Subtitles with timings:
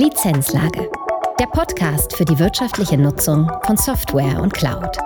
[0.00, 0.90] Lizenzlage.
[1.38, 4.96] Der Podcast für die wirtschaftliche Nutzung von Software und Cloud.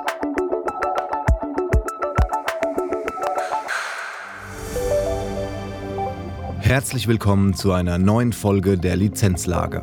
[6.61, 9.82] Herzlich willkommen zu einer neuen Folge der Lizenzlage.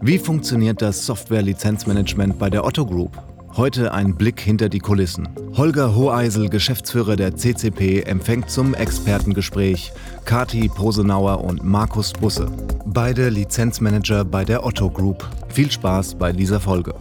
[0.00, 3.22] Wie funktioniert das Software-Lizenzmanagement bei der Otto Group?
[3.60, 5.28] Heute ein Blick hinter die Kulissen.
[5.54, 9.92] Holger Hoheisel, Geschäftsführer der CCP, empfängt zum Expertengespräch
[10.24, 12.50] Kati Posenauer und Markus Busse,
[12.86, 15.28] beide Lizenzmanager bei der Otto Group.
[15.50, 16.94] Viel Spaß bei dieser Folge.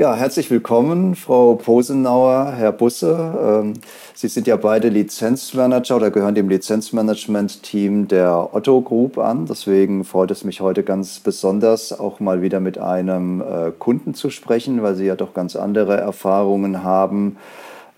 [0.00, 3.62] Ja, herzlich willkommen, Frau Posenauer, Herr Busse.
[3.62, 3.74] Ähm,
[4.14, 9.44] Sie sind ja beide Lizenzmanager oder gehören dem Lizenzmanagement-Team der Otto Group an.
[9.44, 14.30] Deswegen freut es mich heute ganz besonders, auch mal wieder mit einem äh, Kunden zu
[14.30, 17.36] sprechen, weil Sie ja doch ganz andere Erfahrungen haben,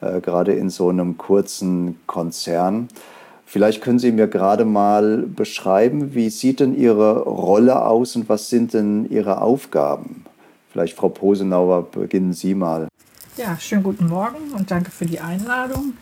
[0.01, 2.89] äh, gerade in so einem kurzen Konzern.
[3.47, 8.51] Vielleicht können Sie mir gerade mal beschreiben, wie sieht denn Ihre Rolle aus und was
[8.51, 10.22] sind denn Ihre Aufgaben?
[10.73, 12.89] Vielleicht, Frau Posenauer, beginnen Sie mal.
[13.37, 15.93] Ja, schönen guten Morgen und danke für die Einladung.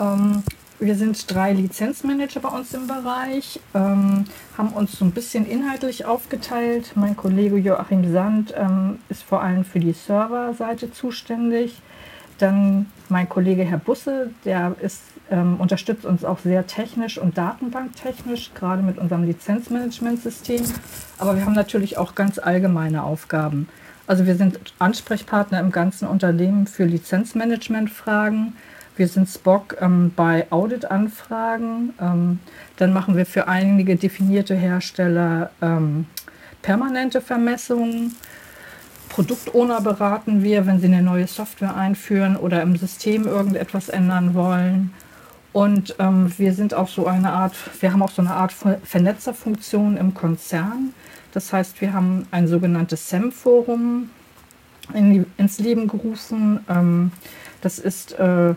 [0.00, 0.42] Ähm,
[0.80, 4.24] wir sind drei Lizenzmanager bei uns im Bereich, ähm,
[4.56, 6.92] haben uns so ein bisschen inhaltlich aufgeteilt.
[6.94, 11.82] Mein Kollege Joachim Sand ähm, ist vor allem für die Serverseite zuständig.
[12.38, 18.52] Dann mein Kollege Herr Busse, der ist, ähm, unterstützt uns auch sehr technisch und datenbanktechnisch,
[18.54, 20.64] gerade mit unserem Lizenzmanagementsystem.
[21.18, 23.68] Aber wir haben natürlich auch ganz allgemeine Aufgaben.
[24.08, 28.54] Also wir sind Ansprechpartner im ganzen Unternehmen für Lizenzmanagementfragen.
[28.96, 31.92] Wir sind Spock ähm, bei Auditanfragen.
[32.00, 32.38] Ähm,
[32.78, 36.06] dann machen wir für einige definierte Hersteller ähm,
[36.62, 38.16] permanente Vermessungen.
[39.10, 44.94] Produktowner beraten wir, wenn sie eine neue Software einführen oder im System irgendetwas ändern wollen.
[45.52, 49.98] Und ähm, wir sind auch so eine Art, wir haben auch so eine Art Vernetzerfunktion
[49.98, 50.94] im Konzern.
[51.38, 54.10] Das heißt, wir haben ein sogenanntes SEM-Forum
[54.92, 56.58] in ins Leben gerufen.
[56.68, 57.12] Ähm,
[57.60, 58.56] das ist äh,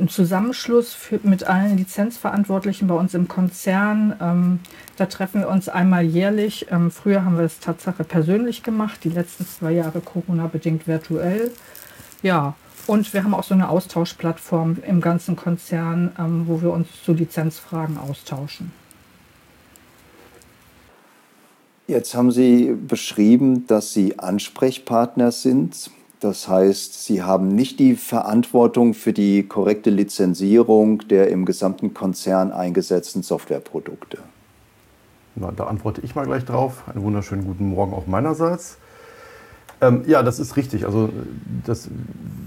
[0.00, 4.16] ein Zusammenschluss für, mit allen Lizenzverantwortlichen bei uns im Konzern.
[4.20, 4.58] Ähm,
[4.96, 6.66] da treffen wir uns einmal jährlich.
[6.72, 11.52] Ähm, früher haben wir es Tatsache persönlich gemacht, die letzten zwei Jahre Corona-bedingt virtuell.
[12.20, 12.54] Ja,
[12.88, 17.12] und wir haben auch so eine Austauschplattform im ganzen Konzern, ähm, wo wir uns zu
[17.12, 18.81] Lizenzfragen austauschen.
[21.86, 25.90] Jetzt haben Sie beschrieben, dass Sie Ansprechpartner sind.
[26.20, 32.52] Das heißt, Sie haben nicht die Verantwortung für die korrekte Lizenzierung der im gesamten Konzern
[32.52, 34.18] eingesetzten Softwareprodukte.
[35.34, 36.84] Na, da antworte ich mal gleich drauf.
[36.86, 38.78] Einen wunderschönen guten Morgen auch meinerseits.
[39.80, 40.86] Ähm, ja, das ist richtig.
[40.86, 41.08] Also
[41.66, 41.88] das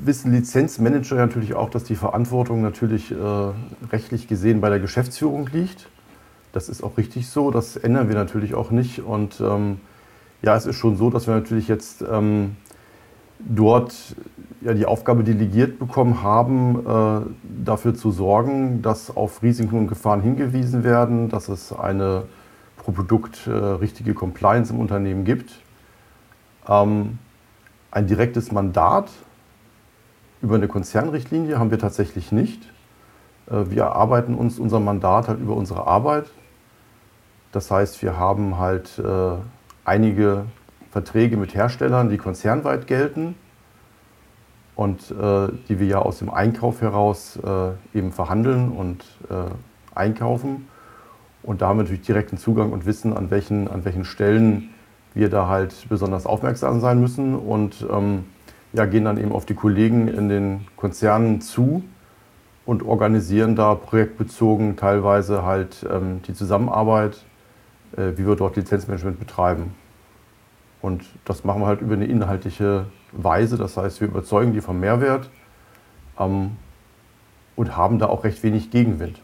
[0.06, 3.16] wissen Lizenzmanager natürlich auch, dass die Verantwortung natürlich äh,
[3.92, 5.90] rechtlich gesehen bei der Geschäftsführung liegt.
[6.56, 9.00] Das ist auch richtig so, das ändern wir natürlich auch nicht.
[9.00, 9.82] Und ähm,
[10.42, 12.56] ja, es ist schon so, dass wir natürlich jetzt ähm,
[13.40, 13.94] dort
[14.62, 20.22] ja, die Aufgabe delegiert bekommen haben, äh, dafür zu sorgen, dass auf Risiken und Gefahren
[20.22, 22.24] hingewiesen werden, dass es eine
[22.78, 25.60] pro Produkt äh, richtige Compliance im Unternehmen gibt.
[26.70, 27.20] Ähm,
[27.92, 29.10] ein direktes Mandat
[30.42, 32.62] über eine Konzernrichtlinie haben wir tatsächlich nicht.
[33.52, 36.28] Äh, wir erarbeiten uns unser Mandat halt über unsere Arbeit.
[37.56, 39.38] Das heißt, wir haben halt äh,
[39.86, 40.44] einige
[40.92, 43.36] Verträge mit Herstellern, die konzernweit gelten
[44.76, 50.68] und äh, die wir ja aus dem Einkauf heraus äh, eben verhandeln und äh, einkaufen.
[51.44, 54.72] Und da haben wir natürlich direkten Zugang und wissen, an welchen, an welchen Stellen
[55.14, 58.26] wir da halt besonders aufmerksam sein müssen und ähm,
[58.74, 61.86] ja, gehen dann eben auf die Kollegen in den Konzernen zu
[62.66, 67.24] und organisieren da projektbezogen teilweise halt ähm, die Zusammenarbeit
[67.96, 69.74] wie wir dort Lizenzmanagement betreiben.
[70.82, 73.58] Und das machen wir halt über eine inhaltliche Weise.
[73.58, 75.30] Das heißt, wir überzeugen die vom Mehrwert
[76.20, 76.52] ähm,
[77.56, 79.20] und haben da auch recht wenig Gegenwind.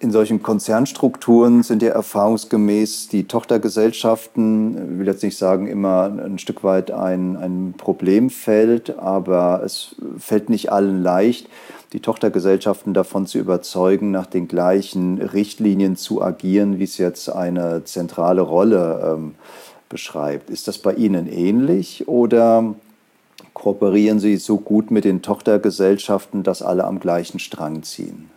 [0.00, 6.40] In solchen Konzernstrukturen sind ja erfahrungsgemäß die Tochtergesellschaften, ich will jetzt nicht sagen, immer ein
[6.40, 11.48] Stück weit ein, ein Problemfeld, aber es fällt nicht allen leicht,
[11.92, 17.84] die Tochtergesellschaften davon zu überzeugen, nach den gleichen Richtlinien zu agieren, wie es jetzt eine
[17.84, 19.34] zentrale Rolle ähm,
[19.88, 20.48] beschreibt.
[20.48, 22.74] Ist das bei Ihnen ähnlich oder
[23.52, 28.30] kooperieren Sie so gut mit den Tochtergesellschaften, dass alle am gleichen Strang ziehen?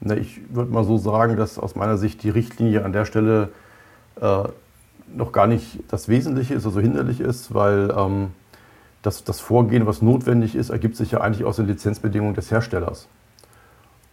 [0.00, 3.50] Na, ich würde mal so sagen, dass aus meiner Sicht die Richtlinie an der Stelle
[4.20, 4.44] äh,
[5.14, 8.28] noch gar nicht das Wesentliche ist, also hinderlich ist, weil ähm,
[9.02, 13.08] das, das Vorgehen, was notwendig ist, ergibt sich ja eigentlich aus den Lizenzbedingungen des Herstellers.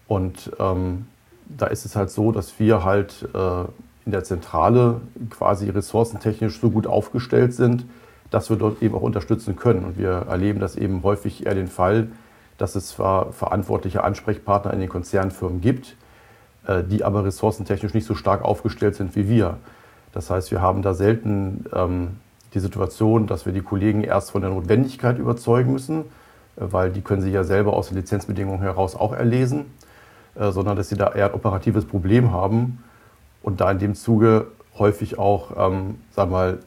[0.07, 1.07] Und ähm,
[1.47, 3.63] da ist es halt so, dass wir halt äh,
[4.05, 7.85] in der Zentrale quasi ressourcentechnisch so gut aufgestellt sind,
[8.31, 9.85] dass wir dort eben auch unterstützen können.
[9.85, 12.09] Und wir erleben das eben häufig eher den Fall,
[12.57, 15.95] dass es zwar verantwortliche Ansprechpartner in den Konzernfirmen gibt,
[16.65, 19.57] äh, die aber ressourcentechnisch nicht so stark aufgestellt sind wie wir.
[20.11, 22.17] Das heißt, wir haben da selten ähm,
[22.53, 26.03] die Situation, dass wir die Kollegen erst von der Notwendigkeit überzeugen müssen, äh,
[26.57, 29.65] weil die können sie ja selber aus den Lizenzbedingungen heraus auch erlesen,
[30.35, 32.83] äh, sondern dass sie da eher ein operatives Problem haben
[33.41, 34.47] und da in dem Zuge
[34.77, 36.59] häufig auch, ähm, wir mal,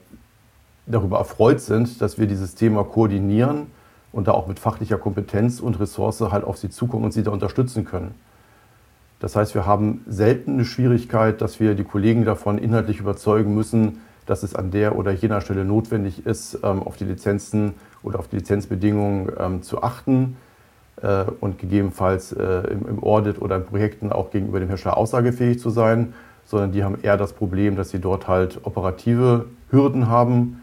[0.85, 3.67] darüber erfreut sind, dass wir dieses Thema koordinieren
[4.11, 7.31] und da auch mit fachlicher Kompetenz und Ressource halt auf sie zukommen und sie da
[7.31, 8.15] unterstützen können.
[9.19, 14.01] Das heißt, wir haben selten eine Schwierigkeit, dass wir die Kollegen davon inhaltlich überzeugen müssen,
[14.25, 17.73] dass es an der oder jener Stelle notwendig ist, ähm, auf die Lizenzen
[18.03, 20.37] oder auf die Lizenzbedingungen ähm, zu achten
[21.01, 25.69] äh, und gegebenenfalls äh, im Audit oder in Projekten auch gegenüber dem Hersteller aussagefähig zu
[25.69, 26.13] sein,
[26.45, 30.61] sondern die haben eher das Problem, dass sie dort halt operative Hürden haben,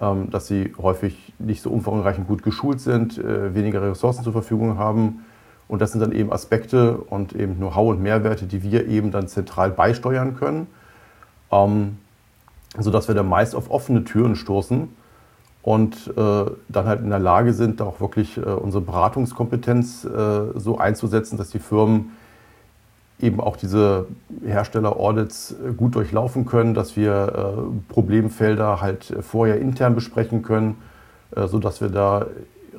[0.00, 4.78] ähm, dass sie häufig nicht so umfangreich gut geschult sind, äh, weniger Ressourcen zur Verfügung
[4.78, 5.24] haben.
[5.68, 9.28] Und das sind dann eben Aspekte und eben Know-how und Mehrwerte, die wir eben dann
[9.28, 10.66] zentral beisteuern können,
[11.50, 11.98] ähm,
[12.78, 14.88] sodass wir dann meist auf offene Türen stoßen
[15.62, 20.78] und äh, dann halt in der Lage sind, auch wirklich äh, unsere Beratungskompetenz äh, so
[20.78, 22.12] einzusetzen, dass die Firmen
[23.20, 24.06] eben auch diese
[24.44, 27.12] Hersteller-Audits äh, gut durchlaufen können, dass wir
[27.58, 30.76] äh, Problemfelder halt vorher intern besprechen können,
[31.36, 32.26] äh, sodass wir da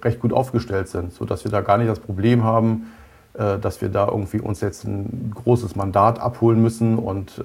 [0.01, 2.91] recht gut aufgestellt sind, sodass wir da gar nicht das Problem haben,
[3.35, 7.43] äh, dass wir da irgendwie uns jetzt ein großes Mandat abholen müssen und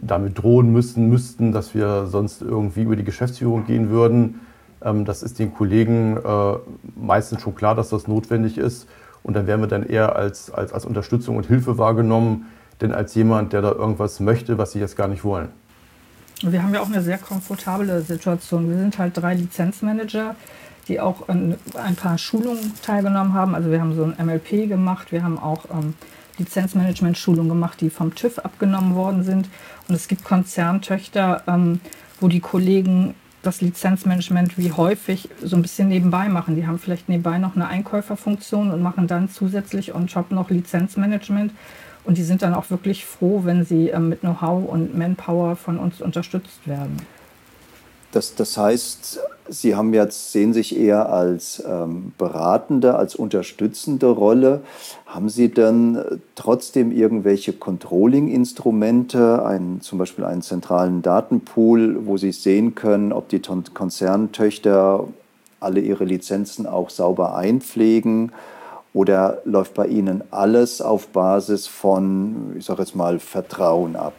[0.00, 4.40] damit drohen müssen, müssten, dass wir sonst irgendwie über die Geschäftsführung gehen würden.
[4.84, 6.54] Ähm, das ist den Kollegen äh,
[6.96, 8.88] meistens schon klar, dass das notwendig ist.
[9.22, 12.46] Und dann werden wir dann eher als, als, als Unterstützung und Hilfe wahrgenommen,
[12.80, 15.48] denn als jemand, der da irgendwas möchte, was sie jetzt gar nicht wollen.
[16.42, 18.68] Wir haben ja auch eine sehr komfortable Situation.
[18.68, 20.34] Wir sind halt drei Lizenzmanager,
[20.88, 23.54] die auch an ein paar Schulungen teilgenommen haben.
[23.54, 25.94] Also wir haben so ein MLP gemacht, wir haben auch ähm,
[26.38, 29.48] Lizenzmanagement-Schulungen gemacht, die vom TÜV abgenommen worden sind.
[29.88, 31.80] Und es gibt Konzerntöchter, ähm,
[32.20, 36.54] wo die Kollegen das Lizenzmanagement wie häufig so ein bisschen nebenbei machen.
[36.54, 41.52] Die haben vielleicht nebenbei noch eine Einkäuferfunktion und machen dann zusätzlich on top noch Lizenzmanagement.
[42.04, 45.78] Und die sind dann auch wirklich froh, wenn sie ähm, mit Know-how und Manpower von
[45.78, 46.96] uns unterstützt werden.
[48.12, 54.60] Das, das heißt, Sie haben jetzt, sehen sich eher als ähm, beratende, als unterstützende Rolle.
[55.06, 59.42] Haben Sie denn äh, trotzdem irgendwelche Controlling-Instrumente,
[59.80, 65.08] zum Beispiel einen zentralen Datenpool, wo Sie sehen können, ob die Konzerntöchter
[65.58, 68.32] alle ihre Lizenzen auch sauber einpflegen?
[68.94, 74.12] Oder läuft bei Ihnen alles auf Basis von, ich sage jetzt mal, Vertrauen ab?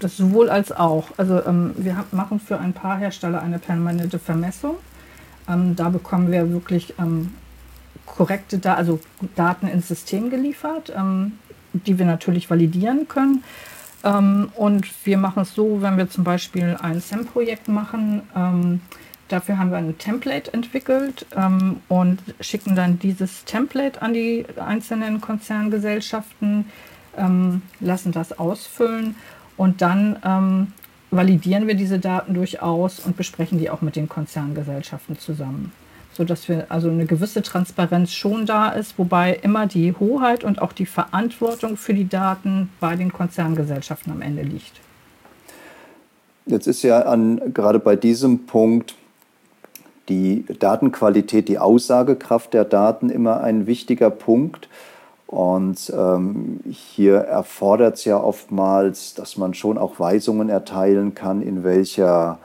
[0.00, 1.08] Das sowohl als auch.
[1.16, 4.76] Also ähm, wir machen für ein paar Hersteller eine permanente Vermessung.
[5.48, 7.34] Ähm, da bekommen wir wirklich ähm,
[8.06, 9.00] korrekte da also
[9.36, 11.38] Daten ins System geliefert, ähm,
[11.72, 13.44] die wir natürlich validieren können.
[14.02, 18.80] Ähm, und wir machen es so, wenn wir zum Beispiel ein SEM-Projekt machen, ähm,
[19.28, 21.24] dafür haben wir ein Template entwickelt
[21.88, 26.64] und schicken dann dieses Template an die einzelnen Konzerngesellschaften,
[27.78, 29.14] lassen das ausfüllen
[29.60, 30.68] und dann ähm,
[31.10, 35.72] validieren wir diese Daten durchaus und besprechen die auch mit den Konzerngesellschaften zusammen.
[36.14, 40.72] Sodass wir also eine gewisse Transparenz schon da ist, wobei immer die Hoheit und auch
[40.72, 44.80] die Verantwortung für die Daten bei den Konzerngesellschaften am Ende liegt.
[46.46, 48.94] Jetzt ist ja an, gerade bei diesem Punkt
[50.08, 54.70] die Datenqualität, die Aussagekraft der Daten immer ein wichtiger Punkt.
[55.30, 61.62] Und ähm, hier erfordert es ja oftmals, dass man schon auch Weisungen erteilen kann, in
[61.62, 62.40] welcher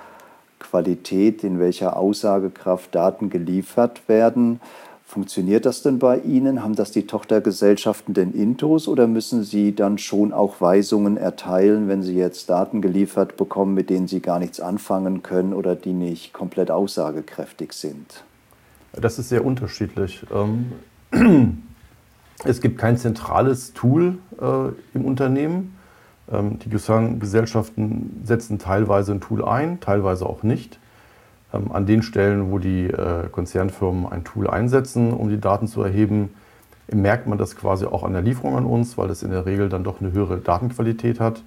[0.60, 4.62] Qualität, in welcher Aussagekraft Daten geliefert werden.
[5.04, 6.62] Funktioniert das denn bei Ihnen?
[6.62, 12.04] Haben das die Tochtergesellschaften denn Intos oder müssen Sie dann schon auch Weisungen erteilen, wenn
[12.04, 16.34] Sie jetzt Daten geliefert bekommen, mit denen Sie gar nichts anfangen können oder die nicht
[16.34, 18.24] komplett aussagekräftig sind?
[18.94, 20.24] Das ist sehr unterschiedlich.
[20.32, 21.64] Ähm
[22.44, 25.78] es gibt kein zentrales Tool äh, im Unternehmen.
[26.32, 30.80] Ähm, die Gesellschaften setzen teilweise ein Tool ein, teilweise auch nicht.
[31.54, 35.82] Ähm, an den Stellen, wo die äh, Konzernfirmen ein Tool einsetzen, um die Daten zu
[35.82, 36.34] erheben,
[36.92, 39.70] merkt man das quasi auch an der Lieferung an uns, weil es in der Regel
[39.70, 41.42] dann doch eine höhere Datenqualität hat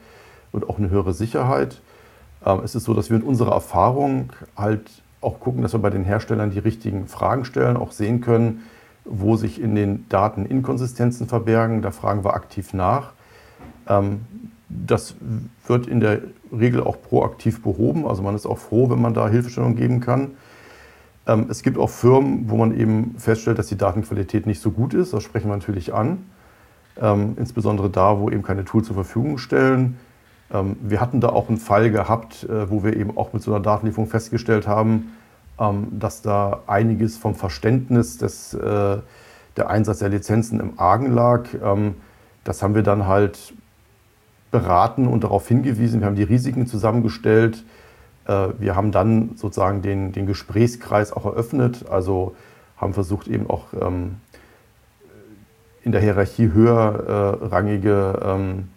[0.52, 1.80] und auch eine höhere Sicherheit.
[2.45, 4.90] Ähm, es ist so, dass wir mit unserer Erfahrung halt
[5.21, 8.62] auch gucken, dass wir bei den Herstellern die richtigen Fragen stellen, auch sehen können,
[9.09, 11.83] wo sich in den Daten Inkonsistenzen verbergen.
[11.83, 13.12] Da fragen wir aktiv nach.
[13.88, 14.21] Ähm,
[14.69, 15.15] das
[15.67, 16.21] wird in der
[16.53, 18.07] Regel auch proaktiv behoben.
[18.07, 20.33] Also man ist auch froh, wenn man da Hilfestellung geben kann.
[21.27, 24.95] Ähm, es gibt auch Firmen, wo man eben feststellt, dass die Datenqualität nicht so gut
[24.95, 25.12] ist.
[25.12, 26.27] Das sprechen wir natürlich an.
[27.00, 29.97] Ähm, insbesondere da, wo eben keine Tools zur Verfügung stellen.
[30.50, 33.62] wir hatten da auch einen Fall gehabt, äh, wo wir eben auch mit so einer
[33.62, 35.12] Datenlieferung festgestellt haben,
[35.91, 38.99] dass da einiges vom Verständnis des, äh,
[39.57, 41.49] der Einsatz der Lizenzen im Argen lag.
[42.45, 43.53] das haben wir dann halt
[44.50, 46.00] beraten und darauf hingewiesen.
[46.00, 47.65] Wir haben die Risiken zusammengestellt.
[48.27, 52.37] Äh, wir haben dann sozusagen den, den Gesprächskreis auch eröffnet, also
[52.77, 54.17] haben versucht eben auch ähm,
[55.83, 58.69] in der Hierarchie höherrangige ähm,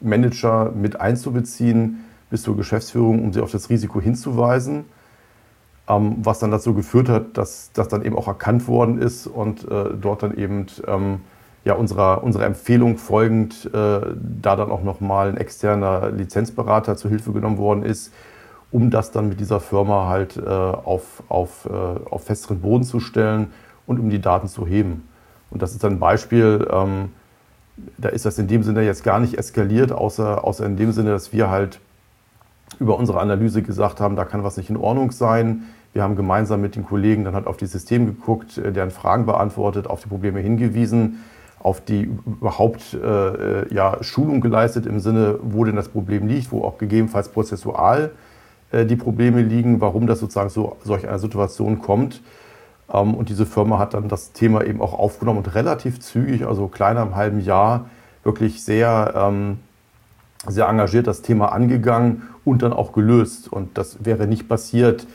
[0.00, 4.84] Manager mit einzubeziehen bis zur Geschäftsführung, um sie auf das Risiko hinzuweisen.
[5.88, 9.64] Ähm, was dann dazu geführt hat, dass das dann eben auch erkannt worden ist und
[9.70, 10.66] äh, dort dann eben
[11.68, 17.32] ja, unserer, unserer Empfehlung folgend äh, da dann auch nochmal ein externer Lizenzberater zu Hilfe
[17.32, 18.12] genommen worden ist,
[18.70, 23.00] um das dann mit dieser Firma halt äh, auf, auf, äh, auf festeren Boden zu
[23.00, 23.48] stellen
[23.86, 25.08] und um die Daten zu heben.
[25.50, 27.10] Und das ist ein Beispiel, ähm,
[27.96, 31.10] da ist das in dem Sinne jetzt gar nicht eskaliert, außer, außer in dem Sinne,
[31.10, 31.80] dass wir halt
[32.78, 35.64] über unsere Analyse gesagt haben, da kann was nicht in Ordnung sein.
[35.92, 39.26] Wir haben gemeinsam mit den Kollegen dann halt auf die Systeme geguckt, äh, deren Fragen
[39.26, 41.18] beantwortet, auf die Probleme hingewiesen
[41.60, 46.62] auf die überhaupt äh, ja, Schulung geleistet im Sinne, wo denn das Problem liegt, wo
[46.62, 48.12] auch gegebenenfalls prozessual
[48.70, 52.22] äh, die Probleme liegen, warum das sozusagen so solch einer Situation kommt.
[52.92, 56.68] Ähm, und diese Firma hat dann das Thema eben auch aufgenommen und relativ zügig, also
[56.68, 57.86] kleiner im halben Jahr,
[58.22, 59.58] wirklich sehr, ähm,
[60.50, 63.52] sehr engagiert das Thema angegangen und dann auch gelöst.
[63.52, 65.06] Und das wäre nicht passiert,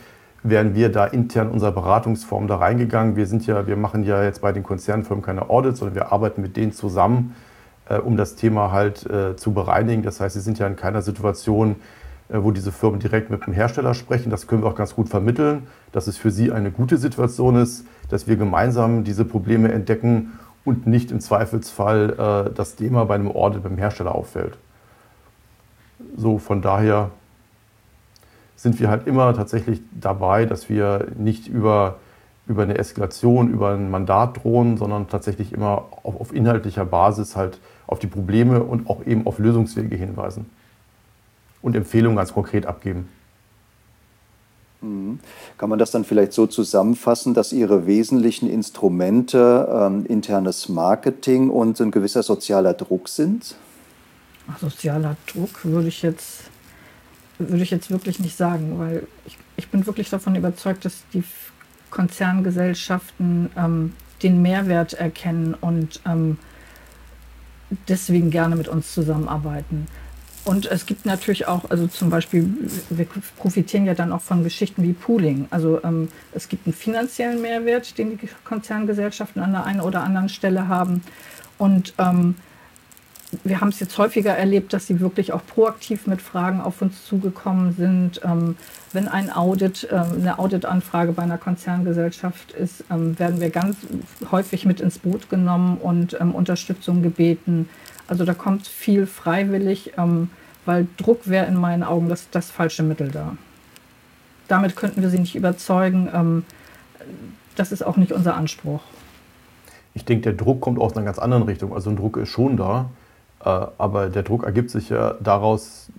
[0.43, 3.15] wären wir da intern unserer Beratungsform da reingegangen.
[3.15, 6.41] Wir sind ja, wir machen ja jetzt bei den Konzernfirmen keine Audits, sondern wir arbeiten
[6.41, 7.35] mit denen zusammen,
[7.89, 10.03] äh, um das Thema halt äh, zu bereinigen.
[10.03, 11.77] Das heißt, sie sind ja in keiner Situation,
[12.29, 14.29] äh, wo diese Firmen direkt mit dem Hersteller sprechen.
[14.29, 17.85] Das können wir auch ganz gut vermitteln, dass es für sie eine gute Situation ist,
[18.09, 20.33] dass wir gemeinsam diese Probleme entdecken
[20.65, 24.57] und nicht im Zweifelsfall äh, das Thema bei einem Audit beim Hersteller auffällt.
[26.15, 27.11] So, von daher
[28.55, 31.97] sind wir halt immer tatsächlich dabei, dass wir nicht über,
[32.47, 37.59] über eine Eskalation, über ein Mandat drohen, sondern tatsächlich immer auf, auf inhaltlicher Basis halt
[37.87, 40.45] auf die Probleme und auch eben auf Lösungswege hinweisen
[41.61, 43.09] und Empfehlungen ganz konkret abgeben.
[44.83, 45.19] Mhm.
[45.57, 51.79] Kann man das dann vielleicht so zusammenfassen, dass Ihre wesentlichen Instrumente ähm, internes Marketing und
[51.79, 53.55] ein gewisser sozialer Druck sind?
[54.59, 56.49] Sozialer Druck würde ich jetzt
[57.39, 61.23] würde ich jetzt wirklich nicht sagen, weil ich, ich bin wirklich davon überzeugt, dass die
[61.89, 66.37] Konzerngesellschaften ähm, den Mehrwert erkennen und ähm,
[67.87, 69.87] deswegen gerne mit uns zusammenarbeiten.
[70.45, 72.49] Und es gibt natürlich auch, also zum Beispiel,
[72.89, 73.07] wir
[73.37, 75.47] profitieren ja dann auch von Geschichten wie Pooling.
[75.51, 80.27] Also ähm, es gibt einen finanziellen Mehrwert, den die Konzerngesellschaften an der einen oder anderen
[80.27, 81.01] Stelle haben.
[81.57, 82.35] Und ähm,
[83.43, 87.05] wir haben es jetzt häufiger erlebt, dass sie wirklich auch proaktiv mit Fragen auf uns
[87.05, 88.21] zugekommen sind.
[88.23, 88.55] Ähm,
[88.91, 93.77] wenn ein Audit, äh, eine Auditanfrage bei einer Konzerngesellschaft ist, ähm, werden wir ganz
[94.31, 97.69] häufig mit ins Boot genommen und ähm, Unterstützung gebeten.
[98.07, 100.29] Also da kommt viel freiwillig, ähm,
[100.65, 103.35] weil Druck wäre in meinen Augen das, das falsche Mittel da.
[104.47, 106.09] Damit könnten wir sie nicht überzeugen.
[106.13, 106.45] Ähm,
[107.55, 108.81] das ist auch nicht unser Anspruch.
[109.93, 111.73] Ich denke, der Druck kommt aus einer ganz anderen Richtung.
[111.73, 112.89] Also ein Druck ist schon da.
[113.43, 115.89] Äh, aber der Druck ergibt sich ja daraus,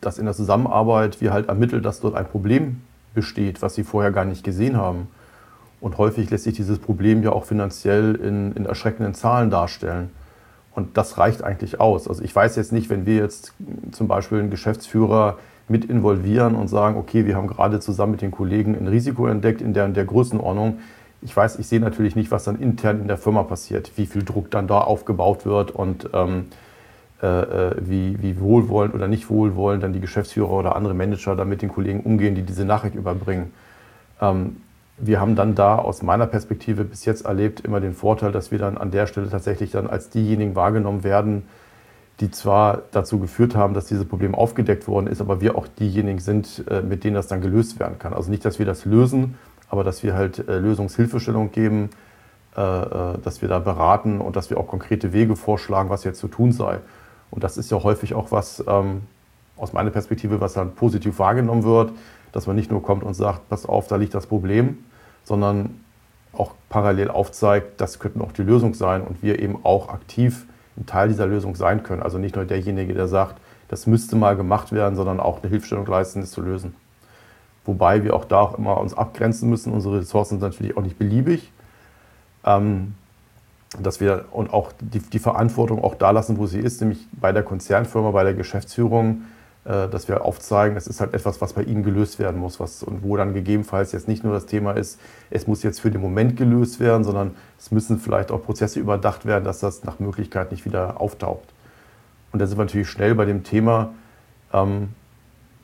[0.00, 2.82] dass in der Zusammenarbeit wir halt ermitteln, dass dort ein Problem
[3.14, 5.08] besteht, was sie vorher gar nicht gesehen haben.
[5.80, 10.10] Und häufig lässt sich dieses Problem ja auch finanziell in, in erschreckenden Zahlen darstellen.
[10.74, 12.06] Und das reicht eigentlich aus.
[12.06, 13.54] Also ich weiß jetzt nicht, wenn wir jetzt
[13.92, 15.38] zum Beispiel einen Geschäftsführer
[15.68, 19.60] mit involvieren und sagen, okay, wir haben gerade zusammen mit den Kollegen ein Risiko entdeckt
[19.60, 20.78] in der, in der Größenordnung.
[21.22, 24.22] Ich weiß, ich sehe natürlich nicht, was dann intern in der Firma passiert, wie viel
[24.22, 26.65] Druck dann da aufgebaut wird und ähm, äh, äh,
[27.20, 31.70] wie, wie wohlwollend oder nicht wohlwollend dann die Geschäftsführer oder andere Manager da mit den
[31.70, 33.52] Kollegen umgehen, die diese Nachricht überbringen.
[34.20, 34.56] Ähm,
[34.98, 38.58] wir haben dann da aus meiner Perspektive bis jetzt erlebt immer den Vorteil, dass wir
[38.58, 41.42] dann an der Stelle tatsächlich dann als diejenigen wahrgenommen werden,
[42.20, 46.18] die zwar dazu geführt haben, dass dieses Problem aufgedeckt worden ist, aber wir auch diejenigen
[46.18, 48.14] sind, äh, mit denen das dann gelöst werden kann.
[48.14, 49.36] Also nicht, dass wir das lösen,
[49.68, 51.90] aber dass wir halt Lösungshilfestellung geben,
[52.54, 56.52] dass wir da beraten und dass wir auch konkrete Wege vorschlagen, was jetzt zu tun
[56.52, 56.78] sei.
[57.30, 59.02] Und das ist ja häufig auch was, ähm,
[59.56, 61.92] aus meiner Perspektive, was dann positiv wahrgenommen wird,
[62.32, 64.78] dass man nicht nur kommt und sagt, pass auf, da liegt das Problem,
[65.24, 65.80] sondern
[66.32, 70.84] auch parallel aufzeigt, das könnte auch die Lösung sein und wir eben auch aktiv ein
[70.84, 72.02] Teil dieser Lösung sein können.
[72.02, 75.86] Also nicht nur derjenige, der sagt, das müsste mal gemacht werden, sondern auch eine Hilfestellung
[75.86, 76.74] leisten, das zu lösen.
[77.64, 79.72] Wobei wir auch da auch immer uns abgrenzen müssen.
[79.72, 81.50] Unsere Ressourcen sind natürlich auch nicht beliebig.
[82.44, 82.94] Ähm,
[83.80, 87.32] dass wir und auch die, die, Verantwortung auch da lassen, wo sie ist, nämlich bei
[87.32, 89.22] der Konzernfirma, bei der Geschäftsführung,
[89.64, 92.82] äh, dass wir aufzeigen, das ist halt etwas, was bei ihnen gelöst werden muss, was,
[92.82, 96.00] und wo dann gegebenenfalls jetzt nicht nur das Thema ist, es muss jetzt für den
[96.00, 100.52] Moment gelöst werden, sondern es müssen vielleicht auch Prozesse überdacht werden, dass das nach Möglichkeit
[100.52, 101.52] nicht wieder auftaucht.
[102.32, 103.94] Und da sind wir natürlich schnell bei dem Thema,
[104.52, 104.90] ähm,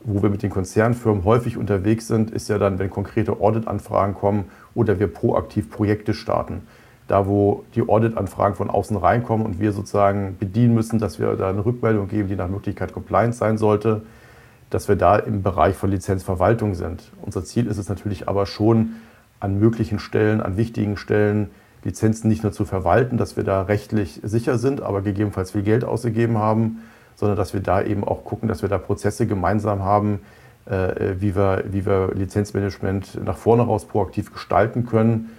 [0.05, 4.47] wo wir mit den Konzernfirmen häufig unterwegs sind, ist ja dann, wenn konkrete Audit-Anfragen kommen
[4.75, 6.67] oder wir proaktiv Projekte starten.
[7.09, 11.51] Da, wo die Audit-Anfragen von außen reinkommen und wir sozusagen bedienen müssen, dass wir da
[11.51, 14.03] eine Rückmeldung geben, die nach Möglichkeit compliant sein sollte,
[14.71, 17.11] dass wir da im Bereich von Lizenzverwaltung sind.
[17.21, 18.95] Unser Ziel ist es natürlich aber schon,
[19.41, 21.51] an möglichen Stellen, an wichtigen Stellen
[21.85, 25.85] Lizenzen nicht nur zu verwalten, dass wir da rechtlich sicher sind, aber gegebenenfalls viel Geld
[25.85, 26.83] ausgegeben haben,
[27.17, 30.21] sondern dass wir da eben auch gucken, dass wir da Prozesse gemeinsam haben,
[30.67, 35.31] äh, wie, wir, wie wir Lizenzmanagement nach vorne raus proaktiv gestalten können,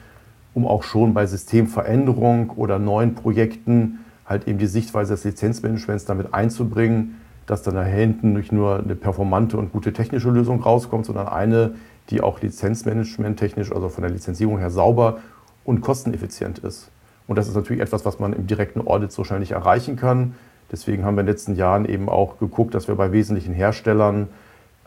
[0.53, 6.33] um auch schon bei Systemveränderung oder neuen Projekten halt eben die Sichtweise des Lizenzmanagements damit
[6.33, 11.27] einzubringen, dass dann da hinten nicht nur eine performante und gute technische Lösung rauskommt, sondern
[11.27, 11.75] eine,
[12.10, 15.19] die auch Lizenzmanagement technisch, also von der Lizenzierung her sauber
[15.65, 16.89] und kosteneffizient ist.
[17.27, 20.36] Und das ist natürlich etwas, was man im direkten Audit so schnell nicht erreichen kann.
[20.72, 24.27] Deswegen haben wir in den letzten Jahren eben auch geguckt, dass wir bei wesentlichen Herstellern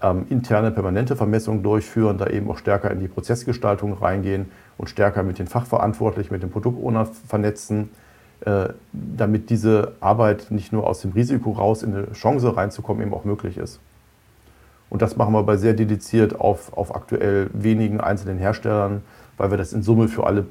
[0.03, 5.23] ähm, interne permanente Vermessungen durchführen, da eben auch stärker in die Prozessgestaltung reingehen und stärker
[5.23, 7.91] mit den Fachverantwortlichen, mit dem Produktowner vernetzen,
[8.41, 13.15] äh, damit diese Arbeit nicht nur aus dem Risiko raus in eine Chance reinzukommen eben
[13.15, 13.81] auch möglich ist.
[14.91, 19.03] Und das machen wir bei sehr dediziert auf, auf aktuell wenigen einzelnen Herstellern,
[19.37, 20.47] weil wir das in Summe für alle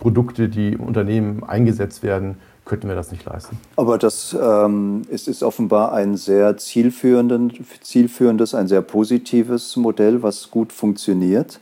[0.00, 3.58] Produkte, die im Unternehmen eingesetzt werden, könnten wir das nicht leisten.
[3.76, 10.72] Aber das ähm, ist, ist offenbar ein sehr zielführendes, ein sehr positives Modell, was gut
[10.72, 11.58] funktioniert.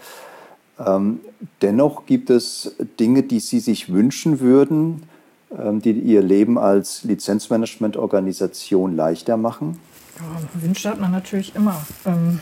[0.78, 1.20] Ähm,
[1.62, 5.02] dennoch gibt es Dinge, die Sie sich wünschen würden,
[5.56, 9.78] ähm, die Ihr Leben als Lizenzmanagement-Organisation leichter machen?
[10.18, 11.80] Ja, Wünsche hat man natürlich immer.
[12.04, 12.40] Ähm,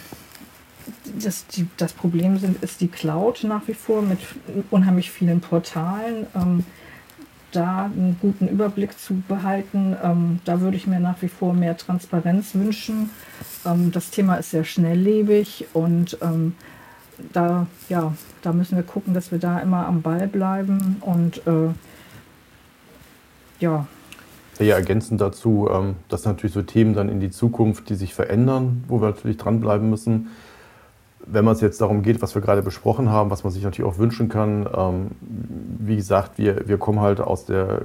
[1.22, 4.18] das, die, das Problem sind, ist die Cloud nach wie vor mit
[4.70, 6.26] unheimlich vielen Portalen.
[7.52, 9.96] Da einen guten Überblick zu behalten.
[10.02, 13.10] Ähm, da würde ich mir nach wie vor mehr Transparenz wünschen.
[13.64, 16.54] Ähm, das Thema ist sehr schnelllebig und ähm,
[17.32, 21.70] da, ja, da müssen wir gucken, dass wir da immer am Ball bleiben und äh,
[23.60, 23.86] ja.
[24.60, 28.14] Ja, ergänzend dazu, ähm, das sind natürlich so Themen dann in die Zukunft, die sich
[28.14, 30.28] verändern, wo wir natürlich dranbleiben müssen
[31.30, 33.90] wenn man es jetzt darum geht, was wir gerade besprochen haben, was man sich natürlich
[33.90, 35.10] auch wünschen kann, ähm,
[35.78, 37.82] wie gesagt, wir, wir kommen halt aus der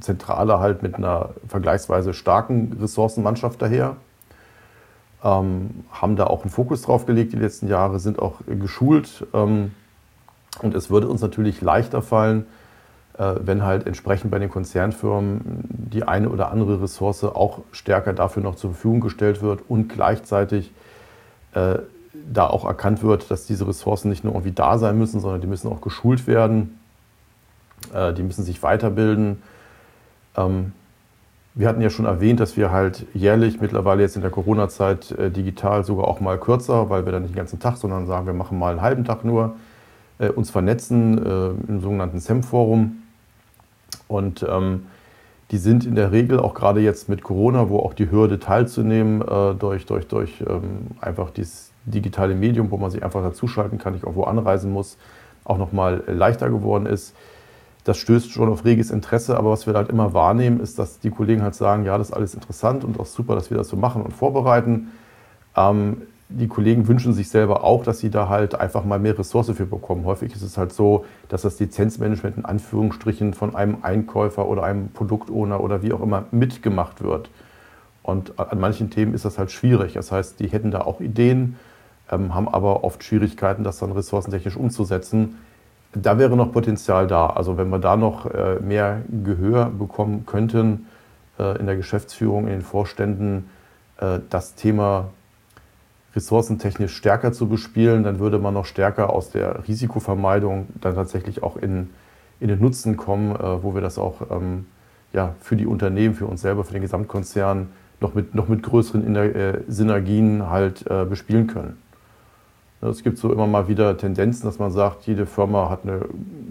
[0.00, 3.96] Zentrale halt mit einer vergleichsweise starken Ressourcenmannschaft daher,
[5.24, 9.72] ähm, haben da auch einen Fokus drauf gelegt die letzten Jahre, sind auch geschult ähm,
[10.60, 12.46] und es würde uns natürlich leichter fallen,
[13.18, 18.42] äh, wenn halt entsprechend bei den Konzernfirmen die eine oder andere Ressource auch stärker dafür
[18.42, 20.72] noch zur Verfügung gestellt wird und gleichzeitig
[21.54, 21.78] äh,
[22.12, 25.46] da auch erkannt wird, dass diese Ressourcen nicht nur irgendwie da sein müssen, sondern die
[25.46, 26.78] müssen auch geschult werden,
[27.92, 29.42] äh, die müssen sich weiterbilden.
[30.36, 30.72] Ähm,
[31.54, 35.30] wir hatten ja schon erwähnt, dass wir halt jährlich mittlerweile jetzt in der Corona-Zeit äh,
[35.30, 38.32] digital sogar auch mal kürzer, weil wir dann nicht den ganzen Tag, sondern sagen, wir
[38.32, 39.56] machen mal einen halben Tag nur,
[40.18, 41.18] äh, uns vernetzen
[41.68, 43.02] im sogenannten SEM-Forum.
[44.08, 44.86] Und ähm,
[45.50, 49.22] die sind in der Regel auch gerade jetzt mit Corona, wo auch die Hürde teilzunehmen
[49.58, 54.04] durch, durch, durch ähm, einfach dieses, digitale Medium, wo man sich einfach dazuschalten kann, nicht
[54.04, 54.98] irgendwo anreisen muss,
[55.44, 57.14] auch nochmal leichter geworden ist.
[57.84, 61.10] Das stößt schon auf reges Interesse, aber was wir halt immer wahrnehmen, ist, dass die
[61.10, 63.76] Kollegen halt sagen, ja, das ist alles interessant und auch super, dass wir das so
[63.76, 64.92] machen und vorbereiten.
[65.56, 69.50] Ähm, die Kollegen wünschen sich selber auch, dass sie da halt einfach mal mehr Ressource
[69.50, 70.04] für bekommen.
[70.04, 74.88] Häufig ist es halt so, dass das Lizenzmanagement in Anführungsstrichen von einem Einkäufer oder einem
[74.90, 77.28] Produktowner oder wie auch immer mitgemacht wird.
[78.02, 79.94] Und an manchen Themen ist das halt schwierig.
[79.94, 81.56] Das heißt, die hätten da auch Ideen,
[82.12, 85.38] haben aber oft Schwierigkeiten, das dann ressourcentechnisch umzusetzen.
[85.94, 87.26] Da wäre noch Potenzial da.
[87.26, 90.86] Also wenn wir da noch äh, mehr Gehör bekommen könnten
[91.38, 93.50] äh, in der Geschäftsführung, in den Vorständen,
[93.98, 95.10] äh, das Thema
[96.14, 101.56] ressourcentechnisch stärker zu bespielen, dann würde man noch stärker aus der Risikovermeidung dann tatsächlich auch
[101.56, 101.90] in,
[102.38, 104.66] in den Nutzen kommen, wo wir das auch ähm,
[105.14, 107.70] ja, für die Unternehmen, für uns selber, für den Gesamtkonzern
[108.00, 111.81] noch mit, noch mit größeren Synergien halt bespielen können.
[112.90, 116.00] Es gibt so immer mal wieder Tendenzen, dass man sagt, jede Firma hat eine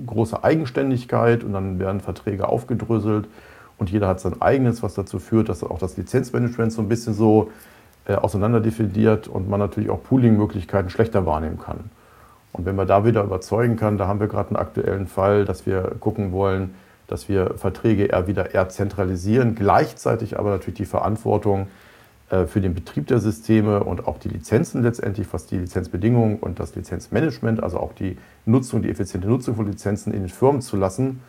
[0.08, 3.28] große Eigenständigkeit und dann werden Verträge aufgedröselt
[3.78, 7.14] und jeder hat sein eigenes, was dazu führt, dass auch das Lizenzmanagement so ein bisschen
[7.14, 7.52] so
[8.06, 11.90] äh, auseinanderdefiniert und man natürlich auch Pooling-Möglichkeiten schlechter wahrnehmen kann.
[12.54, 15.66] Und wenn wir da wieder überzeugen kann, da haben wir gerade einen aktuellen Fall, dass
[15.66, 16.76] wir gucken wollen,
[17.08, 21.68] dass wir Verträge eher wieder eher zentralisieren, gleichzeitig aber natürlich die Verantwortung
[22.48, 26.76] für den Betrieb der Systeme und auch die Lizenzen letztendlich, was die Lizenzbedingungen und das
[26.76, 31.20] Lizenzmanagement, also auch die Nutzung, die effiziente Nutzung von Lizenzen in den Firmen zu lassen.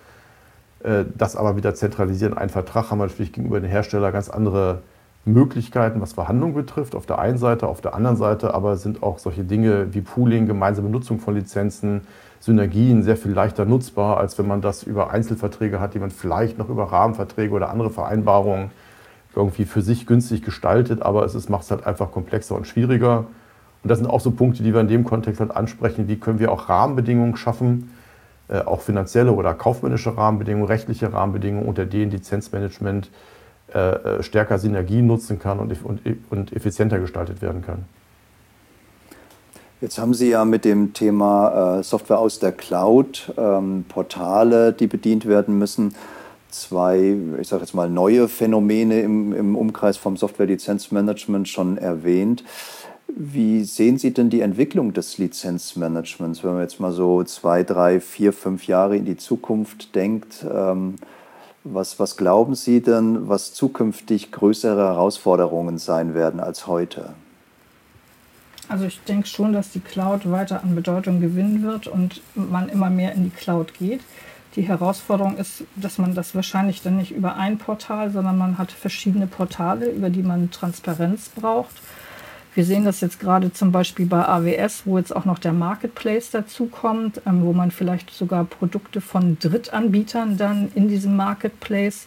[0.82, 2.36] Äh, das aber wieder zentralisieren.
[2.36, 4.82] Ein Vertrag haben wir natürlich gegenüber den Herstellern ganz andere
[5.24, 9.20] Möglichkeiten, was Verhandlungen betrifft, auf der einen Seite, auf der anderen Seite aber sind auch
[9.20, 12.00] solche Dinge wie Pooling, gemeinsame Nutzung von Lizenzen,
[12.40, 16.58] Synergien sehr viel leichter nutzbar, als wenn man das über Einzelverträge hat, die man vielleicht
[16.58, 18.72] noch über Rahmenverträge oder andere Vereinbarungen
[19.34, 23.26] irgendwie für sich günstig gestaltet, aber es macht es halt einfach komplexer und schwieriger.
[23.82, 26.08] Und das sind auch so Punkte, die wir in dem Kontext halt ansprechen.
[26.08, 27.92] Wie können wir auch Rahmenbedingungen schaffen,
[28.48, 33.10] äh, auch finanzielle oder kaufmännische Rahmenbedingungen, rechtliche Rahmenbedingungen, unter denen Lizenzmanagement
[33.74, 37.86] äh, äh, stärker Synergien nutzen kann und, und, und effizienter gestaltet werden kann.
[39.80, 44.86] Jetzt haben Sie ja mit dem Thema äh, Software aus der Cloud, ähm, Portale, die
[44.86, 45.94] bedient werden müssen,
[46.52, 52.44] zwei, ich sage jetzt mal, neue Phänomene im, im Umkreis vom Software-Lizenzmanagement schon erwähnt.
[53.14, 58.00] Wie sehen Sie denn die Entwicklung des Lizenzmanagements, wenn man jetzt mal so zwei, drei,
[58.00, 60.46] vier, fünf Jahre in die Zukunft denkt?
[60.50, 60.94] Ähm,
[61.64, 67.14] was, was glauben Sie denn, was zukünftig größere Herausforderungen sein werden als heute?
[68.68, 72.88] Also ich denke schon, dass die Cloud weiter an Bedeutung gewinnen wird und man immer
[72.88, 74.00] mehr in die Cloud geht.
[74.56, 78.70] Die Herausforderung ist, dass man das wahrscheinlich dann nicht über ein Portal, sondern man hat
[78.70, 81.74] verschiedene Portale, über die man Transparenz braucht.
[82.54, 86.30] Wir sehen das jetzt gerade zum Beispiel bei AWS, wo jetzt auch noch der Marketplace
[86.30, 92.06] dazukommt, ähm, wo man vielleicht sogar Produkte von Drittanbietern dann in diesem Marketplace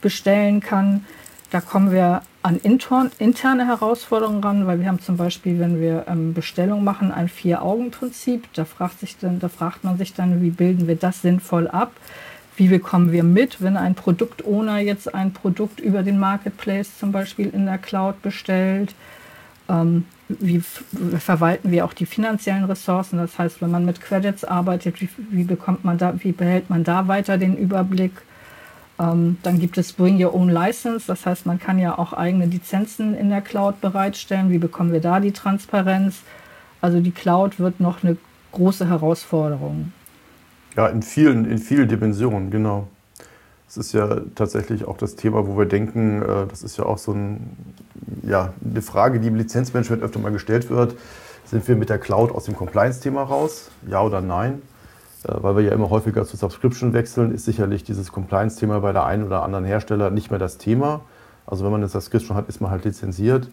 [0.00, 1.04] bestellen kann.
[1.50, 6.04] Da kommen wir an intern, interne Herausforderungen ran, weil wir haben zum Beispiel, wenn wir
[6.06, 8.44] ähm, Bestellungen machen, ein Vier-Augen-Prinzip.
[8.52, 11.90] Da, fragt da fragt man sich dann, wie bilden wir das sinnvoll ab?
[12.56, 17.48] Wie bekommen wir mit, wenn ein Produktowner jetzt ein Produkt über den Marketplace zum Beispiel
[17.48, 18.94] in der Cloud bestellt?
[19.68, 20.60] Ähm, wie
[21.18, 23.18] verwalten wir auch die finanziellen Ressourcen?
[23.18, 26.84] Das heißt, wenn man mit Credits arbeitet, wie, wie bekommt man da, wie behält man
[26.84, 28.12] da weiter den Überblick?
[28.98, 32.46] Ähm, dann gibt es Bring Your Own License, das heißt, man kann ja auch eigene
[32.46, 34.50] Lizenzen in der Cloud bereitstellen.
[34.50, 36.22] Wie bekommen wir da die Transparenz?
[36.80, 38.16] Also die Cloud wird noch eine
[38.52, 39.92] große Herausforderung.
[40.76, 42.88] Ja, in vielen, in vielen Dimensionen, genau.
[43.66, 46.98] Das ist ja tatsächlich auch das Thema, wo wir denken, äh, das ist ja auch
[46.98, 47.56] so ein,
[48.22, 50.96] ja, eine Frage, die im Lizenzmanagement öfter mal gestellt wird.
[51.44, 53.70] Sind wir mit der Cloud aus dem Compliance-Thema raus?
[53.88, 54.62] Ja oder nein?
[55.26, 59.04] Äh, weil wir ja immer häufiger zu Subscription wechseln, ist sicherlich dieses Compliance-Thema bei der
[59.04, 61.00] einen oder anderen Hersteller nicht mehr das Thema.
[61.46, 63.48] Also wenn man eine Subscription hat, ist man halt lizenziert.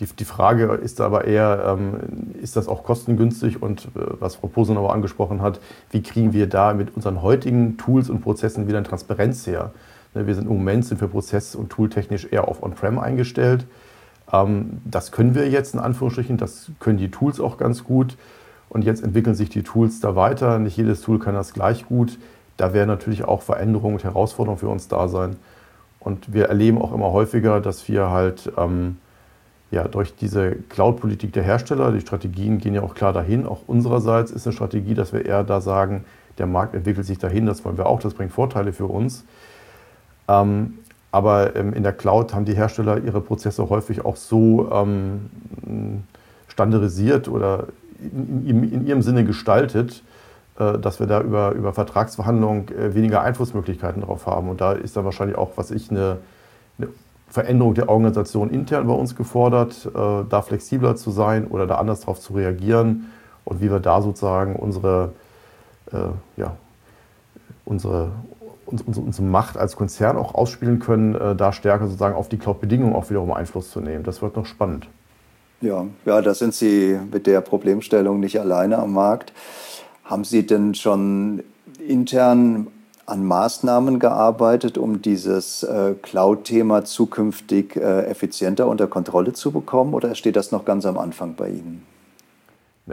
[0.00, 4.48] Die, die Frage ist aber eher, ähm, ist das auch kostengünstig und äh, was Frau
[4.48, 5.60] Posenauer angesprochen hat,
[5.90, 9.72] wie kriegen wir da mit unseren heutigen Tools und Prozessen wieder eine Transparenz her?
[10.14, 13.66] Ne, wir sind im Moment sind wir prozess- und tooltechnisch eher auf On-Prem eingestellt.
[14.30, 18.18] Ähm, das können wir jetzt in Anführungsstrichen, das können die Tools auch ganz gut.
[18.68, 20.58] Und jetzt entwickeln sich die Tools da weiter.
[20.58, 22.18] Nicht jedes Tool kann das gleich gut.
[22.56, 25.36] Da werden natürlich auch Veränderungen und Herausforderungen für uns da sein.
[26.00, 28.96] Und wir erleben auch immer häufiger, dass wir halt ähm,
[29.70, 33.46] ja, durch diese Cloud-Politik der Hersteller, die Strategien gehen ja auch klar dahin.
[33.46, 36.04] Auch unsererseits ist eine Strategie, dass wir eher da sagen,
[36.38, 39.24] der Markt entwickelt sich dahin, das wollen wir auch, das bringt Vorteile für uns.
[40.28, 40.78] Ähm,
[41.10, 45.30] aber ähm, in der Cloud haben die Hersteller ihre Prozesse häufig auch so ähm,
[46.48, 47.68] standardisiert oder
[48.00, 50.02] in, in, ihrem Sinne gestaltet,
[50.58, 54.48] äh, dass wir da über, über Vertragsverhandlungen äh, weniger Einflussmöglichkeiten drauf haben.
[54.48, 56.18] Und da ist dann wahrscheinlich auch, was ich, eine,
[56.78, 56.88] eine
[57.28, 62.00] Veränderung der Organisation intern bei uns gefordert, äh, da flexibler zu sein oder da anders
[62.00, 63.10] darauf zu reagieren
[63.44, 65.12] und wie wir da sozusagen unsere,
[66.36, 66.56] ja,
[67.64, 68.10] unsere,
[68.66, 73.30] unsere, Macht als Konzern auch ausspielen können, da stärker sozusagen auf die Cloud-Bedingungen auch wiederum
[73.30, 74.02] Einfluss zu nehmen.
[74.02, 74.88] Das wird noch spannend.
[75.60, 79.32] Ja, ja, da sind Sie mit der Problemstellung nicht alleine am Markt.
[80.04, 81.42] Haben Sie denn schon
[81.86, 82.68] intern
[83.06, 90.14] an Maßnahmen gearbeitet, um dieses äh, Cloud-Thema zukünftig äh, effizienter unter Kontrolle zu bekommen oder
[90.14, 91.82] steht das noch ganz am Anfang bei Ihnen?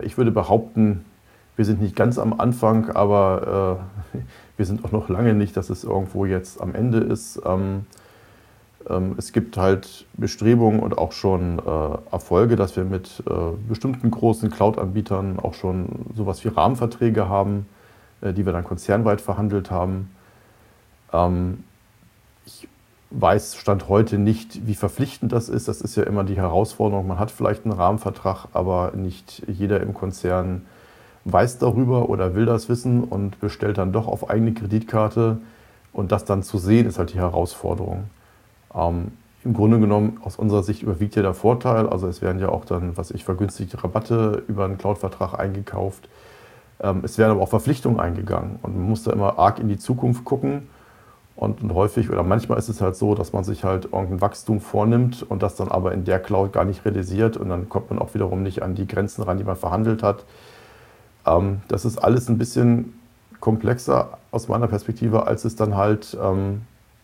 [0.01, 1.03] Ich würde behaupten,
[1.55, 3.79] wir sind nicht ganz am Anfang, aber
[4.13, 4.19] äh,
[4.57, 7.41] wir sind auch noch lange nicht, dass es irgendwo jetzt am Ende ist.
[7.45, 7.85] Ähm,
[9.17, 13.33] es gibt halt Bestrebungen und auch schon äh, Erfolge, dass wir mit äh,
[13.67, 17.65] bestimmten großen Cloud-Anbietern auch schon sowas wie Rahmenverträge haben,
[18.21, 20.09] äh, die wir dann konzernweit verhandelt haben.
[21.13, 21.63] Ähm,
[22.45, 22.67] ich
[23.11, 25.67] weiß Stand heute nicht, wie verpflichtend das ist.
[25.67, 27.07] Das ist ja immer die Herausforderung.
[27.07, 30.65] Man hat vielleicht einen Rahmenvertrag, aber nicht jeder im Konzern
[31.25, 35.37] weiß darüber oder will das wissen und bestellt dann doch auf eigene Kreditkarte.
[35.93, 38.05] Und das dann zu sehen, ist halt die Herausforderung.
[38.75, 39.11] Ähm,
[39.43, 41.89] Im Grunde genommen, aus unserer Sicht überwiegt ja der Vorteil.
[41.89, 46.07] Also es werden ja auch dann, was ich, vergünstigte Rabatte über einen Cloud-Vertrag eingekauft.
[46.79, 48.59] Ähm, es werden aber auch Verpflichtungen eingegangen.
[48.61, 50.67] Und man muss da immer arg in die Zukunft gucken.
[51.35, 54.61] Und, und, häufig oder manchmal ist es halt so, dass man sich halt irgendein Wachstum
[54.61, 57.97] vornimmt und das dann aber in der Cloud gar nicht realisiert und dann kommt man
[57.97, 60.25] auch wiederum nicht an die Grenzen ran, die man verhandelt hat.
[61.25, 62.93] Ähm, das ist alles ein bisschen
[63.39, 66.61] komplexer aus meiner Perspektive, als es dann halt ähm,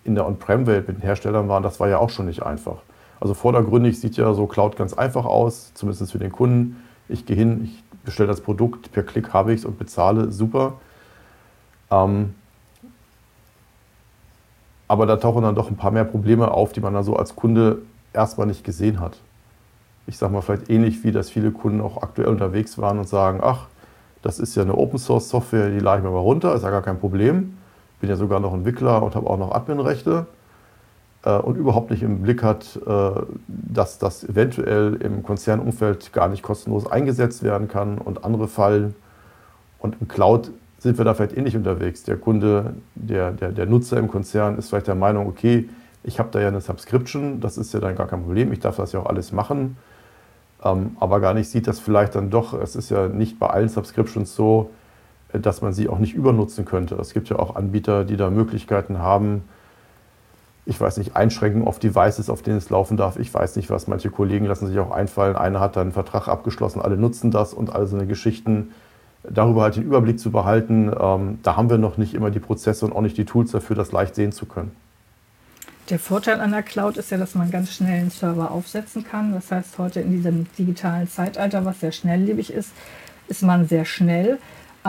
[0.10, 1.62] in der On-Prem-Welt mit den Herstellern war.
[1.62, 2.78] Das war ja auch schon nicht einfach.
[3.20, 6.84] Also vordergründig sieht ja so Cloud ganz einfach aus, zumindest für den Kunden.
[7.08, 10.74] Ich gehe hin, ich bestelle das Produkt, per Klick habe ich es und bezahle, super.
[11.92, 12.34] Ähm,
[14.88, 17.36] aber da tauchen dann doch ein paar mehr Probleme auf, die man dann so als
[17.36, 17.80] Kunde
[18.12, 19.20] erstmal nicht gesehen hat.
[20.08, 23.42] Ich sage mal vielleicht ähnlich wie das viele Kunden auch aktuell unterwegs waren und sagen,
[23.44, 23.68] ach,
[24.24, 26.72] das ist ja eine Open Source Software, die lade ich mir mal runter, ist ja
[26.72, 27.59] gar kein Problem.
[28.00, 30.26] Bin ja sogar noch Entwickler und habe auch noch Adminrechte
[31.24, 33.12] äh, und überhaupt nicht im Blick hat, äh,
[33.48, 38.96] dass das eventuell im Konzernumfeld gar nicht kostenlos eingesetzt werden kann und andere Fallen.
[39.80, 42.04] Und im Cloud sind wir da vielleicht ähnlich unterwegs.
[42.04, 45.70] Der Kunde, der, der, der Nutzer im Konzern ist vielleicht der Meinung, okay,
[46.04, 48.78] ich habe da ja eine Subscription, das ist ja dann gar kein Problem, ich darf
[48.78, 49.78] das ja auch alles machen,
[50.64, 53.68] ähm, aber gar nicht sieht das vielleicht dann doch, es ist ja nicht bei allen
[53.68, 54.72] Subscriptions so,
[55.34, 56.96] dass man sie auch nicht übernutzen könnte.
[56.96, 59.44] Es gibt ja auch Anbieter, die da Möglichkeiten haben,
[60.66, 63.18] ich weiß nicht, Einschränkungen auf Devices, auf denen es laufen darf.
[63.18, 65.36] Ich weiß nicht, was manche Kollegen lassen sich auch einfallen.
[65.36, 68.72] Einer hat dann einen Vertrag abgeschlossen, alle nutzen das und all so eine Geschichten
[69.24, 72.86] darüber halt den Überblick zu behalten, ähm, da haben wir noch nicht immer die Prozesse
[72.86, 74.72] und auch nicht die Tools dafür, das leicht sehen zu können.
[75.90, 79.34] Der Vorteil an der Cloud ist ja, dass man ganz schnell einen Server aufsetzen kann.
[79.34, 82.72] Das heißt, heute in diesem digitalen Zeitalter, was sehr schnelllebig ist,
[83.28, 84.38] ist man sehr schnell.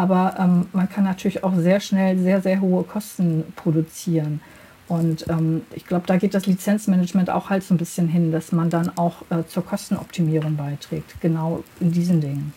[0.00, 4.40] Aber ähm, man kann natürlich auch sehr schnell sehr, sehr hohe Kosten produzieren.
[4.88, 8.50] Und ähm, ich glaube, da geht das Lizenzmanagement auch halt so ein bisschen hin, dass
[8.50, 12.54] man dann auch äh, zur Kostenoptimierung beiträgt, genau in diesen Dingen.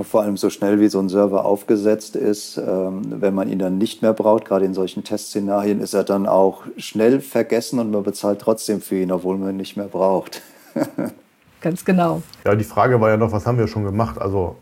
[0.00, 3.76] Vor allem so schnell wie so ein Server aufgesetzt ist, ähm, wenn man ihn dann
[3.76, 8.02] nicht mehr braucht, gerade in solchen Testszenarien, ist er dann auch schnell vergessen und man
[8.02, 10.40] bezahlt trotzdem für ihn, obwohl man ihn nicht mehr braucht.
[11.60, 12.22] Ganz genau.
[12.46, 14.18] Ja, die Frage war ja noch, was haben wir schon gemacht?
[14.18, 14.56] Also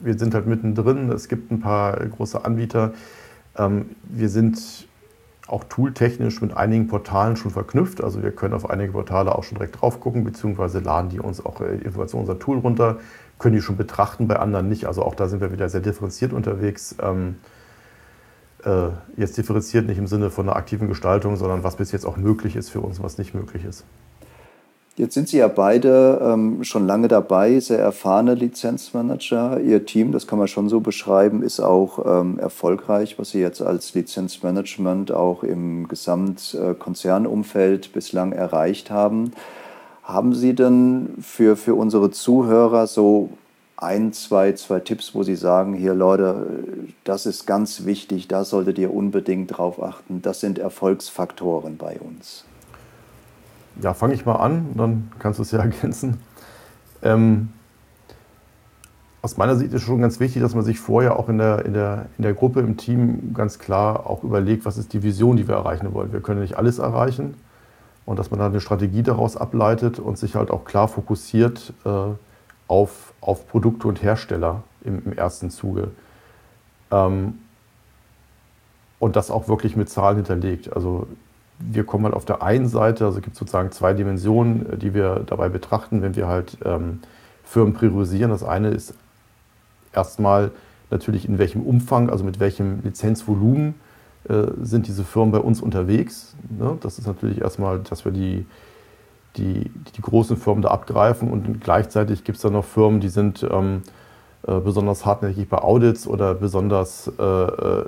[0.00, 2.92] wir sind halt mittendrin, es gibt ein paar große Anbieter.
[3.56, 4.88] Ähm, wir sind
[5.46, 8.02] auch tooltechnisch mit einigen Portalen schon verknüpft.
[8.02, 11.44] Also wir können auf einige Portale auch schon direkt drauf gucken, beziehungsweise laden die uns
[11.44, 12.98] auch äh, Informationen unser Tool runter
[13.38, 14.86] können die schon betrachten, bei anderen nicht.
[14.86, 16.96] Also auch da sind wir wieder sehr differenziert unterwegs.
[17.00, 17.36] Ähm,
[18.64, 22.16] äh, jetzt differenziert nicht im Sinne von einer aktiven Gestaltung, sondern was bis jetzt auch
[22.16, 23.84] möglich ist für uns, was nicht möglich ist.
[24.96, 29.60] Jetzt sind Sie ja beide ähm, schon lange dabei, sehr erfahrene Lizenzmanager.
[29.60, 33.60] Ihr Team, das kann man schon so beschreiben, ist auch ähm, erfolgreich, was Sie jetzt
[33.60, 39.32] als Lizenzmanagement auch im Gesamtkonzernumfeld bislang erreicht haben.
[40.04, 43.30] Haben Sie denn für, für unsere Zuhörer so
[43.76, 46.46] ein, zwei, zwei Tipps, wo Sie sagen, hier Leute,
[47.02, 52.44] das ist ganz wichtig, da solltet ihr unbedingt drauf achten, das sind Erfolgsfaktoren bei uns?
[53.80, 56.18] Ja, fange ich mal an, dann kannst du es ja ergänzen.
[57.02, 57.50] Ähm,
[59.22, 61.72] aus meiner Sicht ist schon ganz wichtig, dass man sich vorher auch in der, in,
[61.72, 65.48] der, in der Gruppe, im Team ganz klar auch überlegt, was ist die Vision, die
[65.48, 66.12] wir erreichen wollen.
[66.12, 67.34] Wir können nicht alles erreichen
[68.04, 71.90] und dass man dann eine Strategie daraus ableitet und sich halt auch klar fokussiert äh,
[72.68, 75.92] auf, auf Produkte und Hersteller im, im ersten Zuge.
[76.90, 77.38] Ähm,
[78.98, 80.74] und das auch wirklich mit Zahlen hinterlegt.
[80.74, 81.06] Also
[81.58, 84.94] wir kommen halt auf der einen Seite, also es gibt sozusagen zwei Dimensionen, äh, die
[84.94, 87.00] wir dabei betrachten, wenn wir halt ähm,
[87.44, 88.30] Firmen priorisieren.
[88.30, 88.94] Das eine ist
[89.92, 90.50] erstmal
[90.90, 93.74] natürlich in welchem Umfang, also mit welchem Lizenzvolumen
[94.28, 96.34] äh, sind diese Firmen bei uns unterwegs.
[96.48, 96.76] Ne?
[96.80, 98.46] Das ist natürlich erstmal, dass wir die,
[99.36, 103.46] die, die großen Firmen da abgreifen und gleichzeitig gibt es dann noch Firmen, die sind
[103.50, 103.90] ähm, äh,
[104.46, 107.84] besonders hartnäckig bei Audits oder besonders äh, äh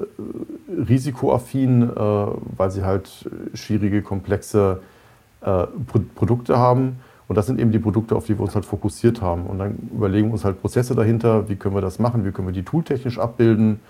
[0.89, 4.81] risikoaffin, äh, weil sie halt schwierige, komplexe
[5.43, 7.01] äh, Pro Produkte haben.
[7.29, 9.47] Und das sind eben die Produkte, auf die wir uns halt fokussiert haben.
[9.47, 12.49] Und dann überlegen wir uns halt Prozesse dahinter, wie können wir das machen, wie können
[12.49, 13.81] wir die tooltechnisch abbilden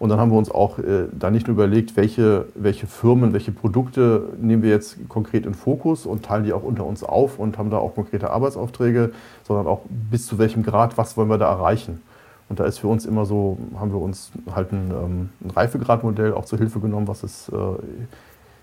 [0.00, 3.52] Und dann haben wir uns auch äh, da nicht nur überlegt, welche, welche Firmen, welche
[3.52, 7.58] Produkte nehmen wir jetzt konkret in Fokus und teilen die auch unter uns auf und
[7.58, 9.12] haben da auch konkrete Arbeitsaufträge,
[9.46, 12.00] sondern auch bis zu welchem Grad, was wollen wir da erreichen.
[12.48, 16.32] Und da ist für uns immer so, haben wir uns halt ein, ähm, ein Reifegradmodell
[16.32, 17.54] auch zur Hilfe genommen, was es äh,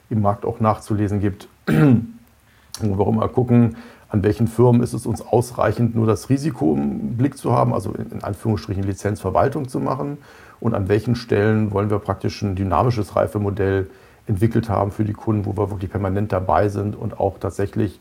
[0.09, 1.47] im Markt auch nachzulesen gibt.
[1.67, 3.77] Wo wir auch immer gucken,
[4.09, 7.91] an welchen Firmen ist es uns ausreichend, nur das Risiko im Blick zu haben, also
[7.91, 10.17] in Anführungsstrichen Lizenzverwaltung zu machen
[10.59, 13.89] und an welchen Stellen wollen wir praktisch ein dynamisches Reifemodell
[14.27, 17.99] entwickelt haben für die Kunden, wo wir wirklich permanent dabei sind und auch tatsächlich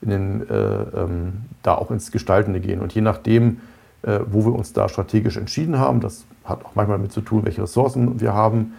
[0.00, 2.80] den, äh, ähm, da auch ins Gestaltende gehen.
[2.80, 3.60] Und je nachdem,
[4.02, 7.44] äh, wo wir uns da strategisch entschieden haben, das hat auch manchmal damit zu tun,
[7.44, 8.74] welche Ressourcen wir haben,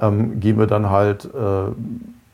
[0.00, 1.70] ähm, gehen wir dann halt äh,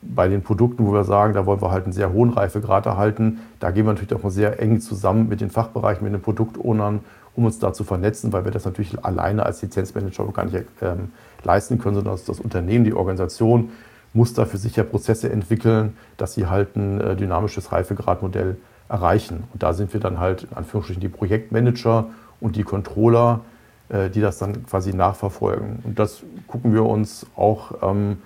[0.01, 3.39] bei den Produkten, wo wir sagen, da wollen wir halt einen sehr hohen Reifegrad erhalten,
[3.59, 6.99] da gehen wir natürlich auch sehr eng zusammen mit den Fachbereichen, mit den Produktownern
[7.35, 11.11] um uns da zu vernetzen, weil wir das natürlich alleine als Lizenzmanager gar nicht ähm,
[11.43, 13.71] leisten können, sondern das, Unternehmen, die Organisation
[14.13, 19.43] muss da für sich ja Prozesse entwickeln, dass sie halt ein äh, dynamisches Reifegradmodell erreichen.
[19.51, 22.07] Und da sind wir dann halt in Anführungsstrichen die Projektmanager
[22.39, 23.41] und die Controller,
[23.89, 25.79] äh, die das dann quasi nachverfolgen.
[25.83, 28.17] Und das gucken wir uns auch ähm,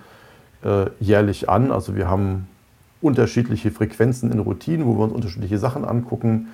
[0.62, 1.72] äh, jährlich an.
[1.72, 2.48] Also wir haben
[3.00, 6.48] unterschiedliche Frequenzen in Routinen, wo wir uns unterschiedliche Sachen angucken.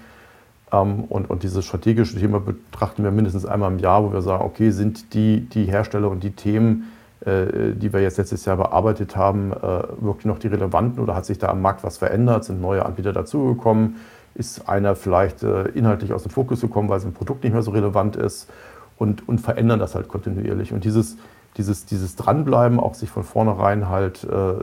[0.74, 4.44] Ähm, und, und dieses strategische Thema betrachten wir mindestens einmal im Jahr, wo wir sagen,
[4.44, 9.16] okay, sind die, die Hersteller und die Themen, äh, die wir jetzt letztes Jahr bearbeitet
[9.16, 9.56] haben, äh,
[10.00, 12.44] wirklich noch die relevanten oder hat sich da am Markt was verändert?
[12.44, 13.96] Sind neue Anbieter dazugekommen?
[14.34, 17.70] Ist einer vielleicht äh, inhaltlich aus dem Fokus gekommen, weil sein Produkt nicht mehr so
[17.70, 18.50] relevant ist?
[18.96, 20.72] Und, und verändern das halt kontinuierlich.
[20.72, 21.16] Und dieses,
[21.56, 24.54] dieses, dieses Dranbleiben, auch sich von vornherein halt äh,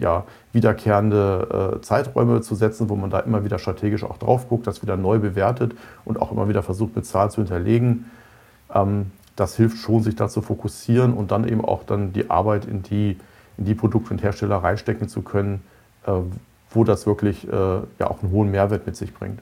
[0.00, 4.66] ja, wiederkehrende äh, Zeiträume zu setzen, wo man da immer wieder strategisch auch drauf guckt,
[4.66, 8.10] das wieder neu bewertet und auch immer wieder versucht, mit Zahlen zu hinterlegen.
[8.72, 12.66] Ähm, das hilft schon, sich da zu fokussieren und dann eben auch dann die Arbeit
[12.66, 13.16] in die,
[13.56, 15.62] in die Produkte und Hersteller reinstecken zu können,
[16.06, 16.12] äh,
[16.70, 19.40] wo das wirklich äh, ja auch einen hohen Mehrwert mit sich bringt.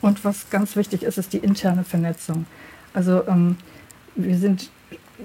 [0.00, 2.46] Und was ganz wichtig ist, ist die interne Vernetzung.
[2.94, 3.56] Also ähm,
[4.14, 4.70] wir sind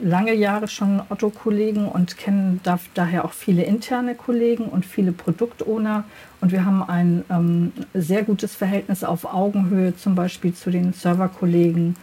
[0.01, 6.03] lange Jahre schon Otto-Kollegen und kennen da, daher auch viele interne Kollegen und viele Produktowner.
[6.41, 11.95] Und wir haben ein ähm, sehr gutes Verhältnis auf Augenhöhe, zum Beispiel zu den Serverkollegen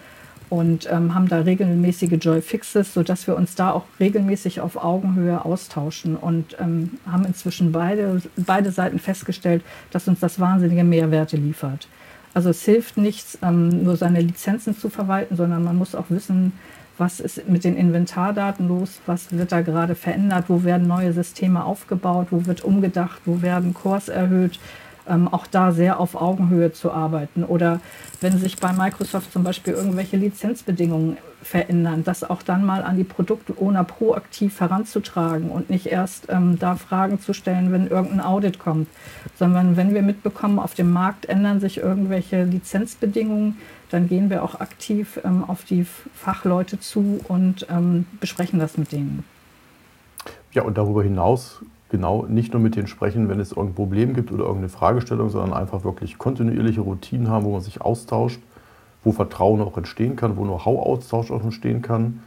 [0.52, 5.42] und ähm, haben da regelmäßige Joy Fixes, sodass wir uns da auch regelmäßig auf Augenhöhe
[5.44, 11.88] austauschen und ähm, haben inzwischen beide, beide Seiten festgestellt, dass uns das wahnsinnige Mehrwerte liefert.
[12.34, 16.52] Also es hilft nichts, ähm, nur seine Lizenzen zu verwalten, sondern man muss auch wissen,
[16.98, 21.64] was ist mit den Inventardaten los, was wird da gerade verändert, wo werden neue Systeme
[21.64, 24.58] aufgebaut, wo wird umgedacht, wo werden Cores erhöht.
[25.08, 27.42] Ähm, auch da sehr auf Augenhöhe zu arbeiten.
[27.42, 27.80] Oder
[28.20, 33.04] wenn sich bei Microsoft zum Beispiel irgendwelche Lizenzbedingungen verändern, das auch dann mal an die
[33.04, 38.88] Produktowner proaktiv heranzutragen und nicht erst ähm, da Fragen zu stellen, wenn irgendein Audit kommt,
[39.36, 43.58] sondern wenn wir mitbekommen, auf dem Markt ändern sich irgendwelche Lizenzbedingungen,
[43.92, 48.92] dann gehen wir auch aktiv ähm, auf die Fachleute zu und ähm, besprechen das mit
[48.92, 49.24] denen.
[50.52, 54.32] Ja, und darüber hinaus genau nicht nur mit denen sprechen, wenn es irgendein Problem gibt
[54.32, 58.40] oder irgendeine Fragestellung, sondern einfach wirklich kontinuierliche Routinen haben, wo man sich austauscht,
[59.04, 62.22] wo Vertrauen auch entstehen kann, wo Know-how-Austausch auch entstehen kann.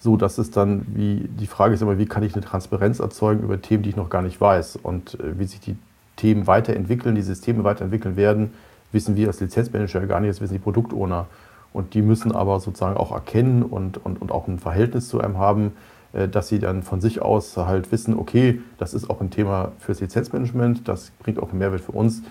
[0.00, 3.44] So dass es dann, wie die Frage ist immer, wie kann ich eine Transparenz erzeugen
[3.44, 5.76] über Themen, die ich noch gar nicht weiß und äh, wie sich die
[6.16, 8.52] Themen weiterentwickeln, die Systeme weiterentwickeln werden,
[8.92, 11.26] wissen wir als Lizenzmanager gar nicht, das wissen die Produktowner.
[11.72, 15.38] Und die müssen aber sozusagen auch erkennen und, und, und auch ein Verhältnis zu einem
[15.38, 15.72] haben,
[16.12, 19.72] äh, dass sie dann von sich aus halt wissen, okay, das ist auch ein Thema
[19.78, 22.22] fürs Lizenzmanagement, das bringt auch einen Mehrwert für uns.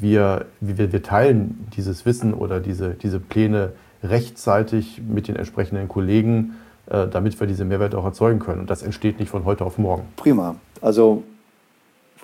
[0.00, 6.54] Wir, wir, wir teilen dieses Wissen oder diese, diese Pläne rechtzeitig mit den entsprechenden Kollegen,
[6.86, 8.60] äh, damit wir diese Mehrwerte auch erzeugen können.
[8.60, 10.04] Und das entsteht nicht von heute auf morgen.
[10.16, 10.56] Prima.
[10.80, 11.22] Also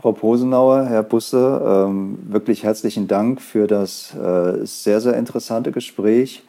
[0.05, 6.43] Frau Posenauer, Herr Busse, ähm, wirklich herzlichen Dank für das äh, sehr, sehr interessante Gespräch,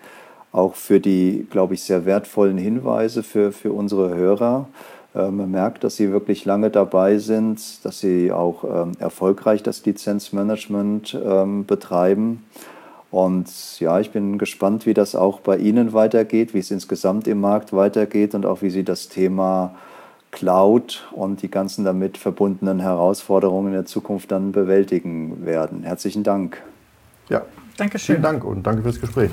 [0.52, 4.68] auch für die, glaube ich, sehr wertvollen Hinweise für, für unsere Hörer.
[5.16, 9.86] Äh, man merkt, dass Sie wirklich lange dabei sind, dass Sie auch ähm, erfolgreich das
[9.86, 12.44] Lizenzmanagement ähm, betreiben.
[13.10, 17.40] Und ja, ich bin gespannt, wie das auch bei Ihnen weitergeht, wie es insgesamt im
[17.40, 19.76] Markt weitergeht und auch wie Sie das Thema
[20.36, 25.84] Cloud und die ganzen damit verbundenen Herausforderungen in der Zukunft dann bewältigen werden.
[25.84, 26.62] Herzlichen Dank.
[27.30, 27.42] Ja,
[27.78, 28.16] Dankeschön.
[28.18, 29.32] Vielen Dank und danke fürs Gespräch.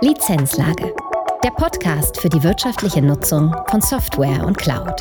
[0.00, 0.92] Lizenzlage.
[1.44, 5.00] Der Podcast für die wirtschaftliche Nutzung von Software und Cloud.